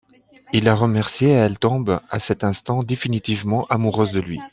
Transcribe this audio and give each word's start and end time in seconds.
Il 0.51 0.63
la 0.63 0.73
remercie 0.73 1.25
et 1.25 1.29
elle 1.29 1.59
tombe 1.59 1.99
à 2.09 2.17
cet 2.19 2.43
instant 2.43 2.81
définitivement 2.81 3.67
amoureuse 3.67 4.11
de 4.11 4.19
lui. 4.19 4.39